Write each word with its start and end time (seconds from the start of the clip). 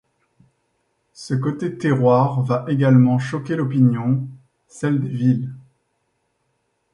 Ce 1.13 1.35
côté 1.35 1.77
terroir 1.77 2.41
va 2.41 2.65
également 2.67 3.19
choquer 3.19 3.55
l'opinion, 3.55 4.27
celle 4.67 4.99
des 4.99 5.07
villes. 5.09 5.53